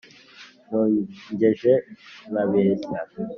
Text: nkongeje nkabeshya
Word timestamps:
nkongeje 0.65 1.73
nkabeshya 2.29 2.99